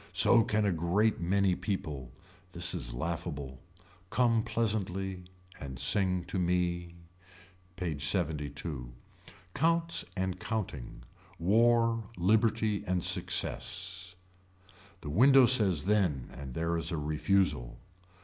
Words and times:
So 0.13 0.41
can 0.43 0.65
a 0.65 0.71
great 0.71 1.19
many 1.21 1.53
people. 1.53 2.11
This 2.53 2.73
is 2.73 2.91
laughable. 2.91 3.59
Come 4.09 4.41
pleasantly. 4.41 5.25
And 5.59 5.77
sing 5.77 6.23
to 6.25 6.39
me. 6.39 6.95
PAGE 7.75 8.03
LXXII. 8.11 8.89
Counts 9.53 10.03
and 10.17 10.39
counting. 10.39 11.03
War 11.37 12.03
liberty 12.17 12.83
and 12.87 13.03
success. 13.03 14.15
The 15.01 15.11
window 15.11 15.45
says 15.45 15.85
then 15.85 16.29
and 16.31 16.55
there 16.55 16.75
is 16.77 16.91
a 16.91 16.97
refusal. 16.97 17.77